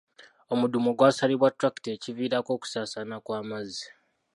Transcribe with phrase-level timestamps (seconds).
[0.53, 3.85] Omudumu gwasalibwa ttulakita ekiviirako okusaasaana kw'amazzi.